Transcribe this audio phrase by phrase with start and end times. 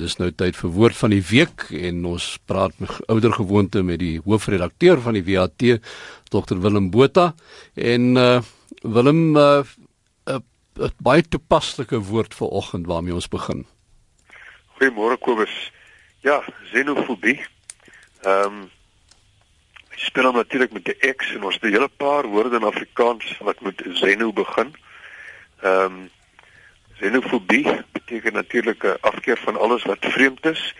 [0.00, 4.00] Dis nou tyd vir woord van die week en ons praat met ouer gewoonte met
[4.00, 5.64] die hoofredakteur van die WAT,
[6.32, 7.34] Dr Willem Botha
[7.76, 8.40] en uh
[8.80, 9.62] Willem 'n uh,
[10.32, 10.38] uh,
[10.80, 13.66] uh, baie toepaslike woord vir oggend waarmee ons begin.
[14.78, 15.52] Goeiemôre Kobus.
[16.24, 16.40] Ja,
[16.72, 17.40] xenofobie.
[18.24, 18.70] Ehm um,
[20.00, 23.60] spel natuurlik met die X en ons het 'n hele paar woorde in Afrikaans wat
[23.60, 24.72] met xeno begin.
[25.60, 26.10] Ehm um,
[27.00, 30.74] xenofobie beteken natuurlik 'n afkeer van alles wat vreemd is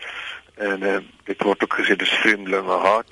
[0.55, 3.09] en uh, dit word ook gesê dis vreemdelinge haat.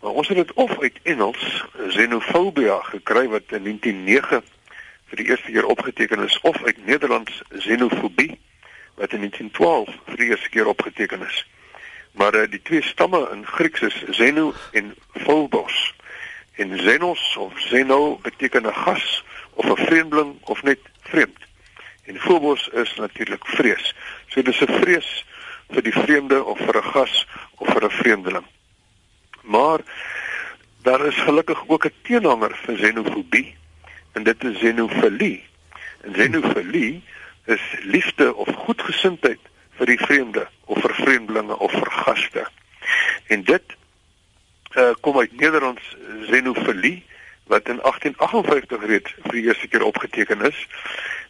[0.00, 4.42] Maar ons het dit of uit Engels xenofobia gekry wat in 1909
[5.06, 8.38] vir die eerste keer opgeteken is of uit Nederlands xenofobie
[8.94, 11.46] wat in 1912 vir die eerste keer opgeteken is.
[12.12, 15.94] Maar uh, die twee stamme in Grieks is xeno en phobos.
[16.56, 21.38] En xenos of xeno beteken 'n gas of 'n vreemdeling of net vreemd.
[22.06, 23.94] En phobos is natuurlik vrees.
[24.28, 25.24] So dis 'n vrees
[25.70, 27.26] vir die vreemde of vir 'n gas
[27.58, 28.46] of vir 'n vreemdeling.
[29.42, 29.80] Maar
[30.82, 33.56] daar is gelukkig ook 'n teenhanger vir xenofobie
[34.12, 35.44] en dit is xenofilie.
[36.00, 37.02] En xenofilie
[37.44, 39.40] is liefde of goedgesindheid
[39.76, 42.46] vir die vreemde of vir vreemdelinge of vir gaste.
[43.26, 43.76] En dit
[44.76, 47.04] uh, kom uit Nederlands xenofilie
[47.46, 50.66] wat in 1858 reeds vir die eerste keer opgeteken is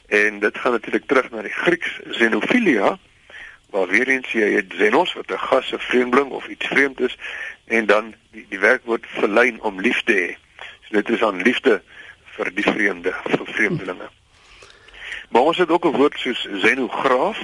[0.07, 2.99] En dit gaan natuurlik terug na die Grieks xenophilia
[3.71, 7.17] waar weer eens jy het xenos wat 'n gas, 'n vreemdeling of iets vreemd is
[7.65, 10.31] en dan die die werkwoord verlyn om lief te hê.
[10.85, 11.83] So dit is aan liefde
[12.25, 14.09] vir die vreemde, vir vreemdelinge.
[15.29, 17.39] Maar ons het ook 'n woord soos xenograaf.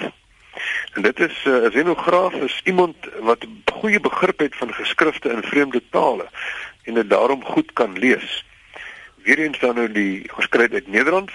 [0.92, 5.42] En dit is 'n uh, xenograaf is iemand wat goeie begrip het van geskrifte in
[5.42, 6.28] vreemde tale
[6.82, 8.44] en dit daarom goed kan lees.
[9.24, 11.32] Weereens dan nou die dit uit Nederlands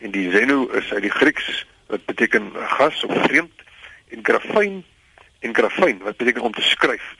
[0.00, 3.62] en die xeno is uit die Grieks wat beteken gas of vreemd
[4.08, 4.84] en grafyn
[5.40, 7.14] en grafyn wat beteken om te skryf.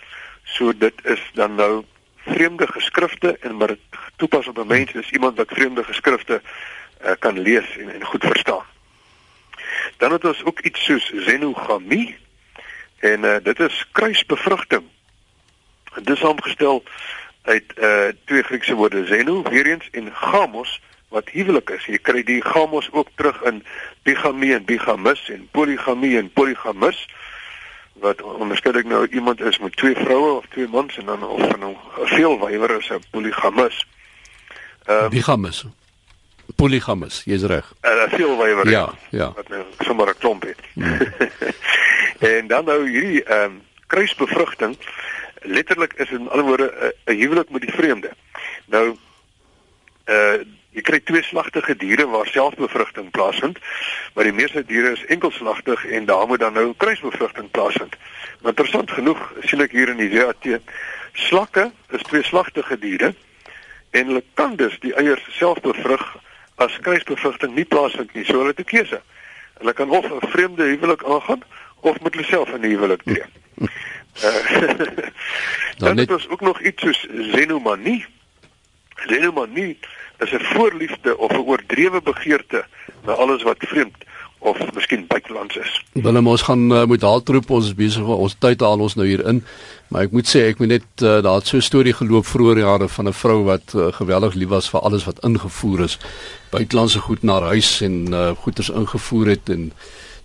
[0.45, 1.85] So dit is dan nou
[2.25, 3.77] vreemde geskrifte en maar
[4.17, 6.43] toepas op 'n mens is iemand wat vreemde geskrifte
[7.05, 8.65] uh, kan lees en, en goed verstaan.
[9.97, 12.17] Dan het ons ook iets soos xenogamie
[12.99, 14.83] en uh, dit is kruisbevrugting.
[15.95, 16.83] Dit is saamgestel
[17.45, 21.87] uit uh, twee Griekse woorde xeno weer eens en gamos wat huwelik is.
[21.87, 23.63] Jy kry die gamos ook terug in
[24.03, 27.05] bigamie en bigamus en poligamie en polygamus
[28.03, 31.41] wat onderskei ek nou iemand is met twee vroue of twee mans en dan of
[31.41, 31.75] van nou
[32.17, 33.87] veel wywer is 'n polygamus.
[34.85, 35.65] Ehm um, bigamus.
[36.57, 37.73] Polygamus, jy's reg.
[37.83, 38.71] 'n uh, Veel wywer.
[38.71, 39.33] Ja, ja.
[39.33, 40.61] Wat nou sommer 'n klomp het.
[40.73, 40.99] Hmm.
[42.35, 44.77] en dan nou hierdie ehm um, kruisbevrugting
[45.45, 48.11] letterlik is in alle woorde 'n huwelik met die vreemde.
[48.67, 48.97] Nou
[50.07, 50.45] uh
[50.75, 53.59] jy kry tweeslagtige diere waar selfbevrugting plaasvind,
[54.15, 57.95] maar die meeste diere is enkelslagtig en daar moet dan nou kruisbevrugting plaasvind.
[58.41, 60.49] Maar interessant genoeg sien ek hier in die WAT
[61.13, 63.15] slakke is tweeslagtige diere
[63.91, 66.03] en hulle kan dus die eiers self bevrug
[66.59, 68.25] as kruisbevrugting nie plaasvind nie.
[68.25, 69.01] So hulle het 'n keuse.
[69.59, 71.43] Hulle kan of 'n vreemde huwelik aangaan
[71.81, 73.44] of met hulle self 'n huwelik tree.
[74.23, 74.69] Uh,
[75.83, 78.07] dan het ons ook nog iets soos xenomanie.
[78.95, 79.79] Xenomanie
[80.19, 82.65] is 'n voorliefde of 'n oordrewe begeerte
[83.05, 83.97] na alles wat vreemd
[84.45, 85.85] of miskien buitelands is.
[85.93, 89.25] Willem ons gaan uh, moet haltroep ons is besig ons tyd haal ons nou hier
[89.31, 89.41] in.
[89.89, 92.59] Maar ek moet sê ek moet net uh, daar het so 'n storie geloop vroeër
[92.59, 95.99] jare van 'n vrou wat uh, geweldig lief was vir alles wat ingevoer is.
[96.51, 99.73] Buitelandse goed na huis en uh, goederes ingevoer het en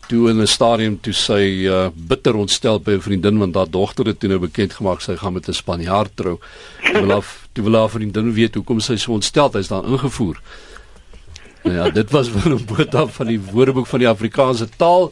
[0.09, 4.05] toe in 'n stadium toe sy uh, bitter ontstel by 'n vriendin want haar dogter
[4.05, 6.39] het toe nou bekend gemaak sy gaan met 'n Spanjaard trou.
[6.81, 10.41] Toe wil haar toe wil haar vriendin weet hoekom sy so ontstel is daar ingevoer.
[11.63, 15.11] Nou ja, dit was 'n boodskap van die Woordeboek van die Afrikaanse taal.